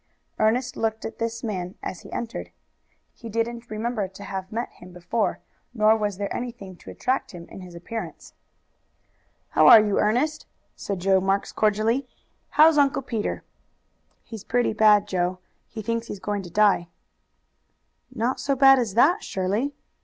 Ernest 0.39 0.75
looked 0.75 1.05
at 1.05 1.19
this 1.19 1.43
man 1.43 1.75
as 1.83 1.99
he 2.01 2.11
entered. 2.11 2.49
He 3.13 3.29
didn't 3.29 3.69
remember 3.69 4.07
to 4.07 4.23
have 4.23 4.51
met 4.51 4.71
him 4.71 4.93
before, 4.93 5.41
nor 5.75 5.95
was 5.95 6.17
there 6.17 6.35
anything 6.35 6.75
to 6.77 6.89
attract 6.89 7.33
him 7.33 7.47
in 7.49 7.61
his 7.61 7.75
appearance. 7.75 8.33
"How 9.49 9.67
are 9.67 9.79
you, 9.79 9.99
Ernest?" 9.99 10.47
said 10.75 11.01
Joe 11.01 11.19
Marks 11.21 11.51
cordially. 11.51 12.07
"How's 12.49 12.79
Uncle 12.79 13.03
Peter?" 13.03 13.43
"He's 14.23 14.43
pretty 14.43 14.73
bad, 14.73 15.07
Joe. 15.07 15.37
He 15.67 15.83
thinks 15.83 16.07
he's 16.07 16.19
going 16.19 16.41
to 16.41 16.49
die." 16.49 16.87
"Not 18.09 18.39
so 18.39 18.55
bad 18.55 18.79
as 18.79 18.95
that, 18.95 19.23
surely?" 19.23 19.75